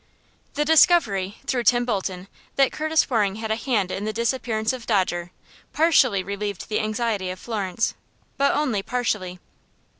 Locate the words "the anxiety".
6.69-7.29